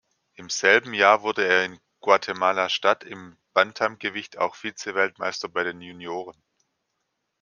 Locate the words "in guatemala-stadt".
1.65-3.03